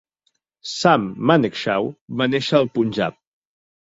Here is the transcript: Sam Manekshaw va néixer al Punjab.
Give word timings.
Sam 0.77 1.03
Manekshaw 1.31 1.91
va 2.21 2.27
néixer 2.31 2.57
al 2.61 2.69
Punjab. 2.79 3.21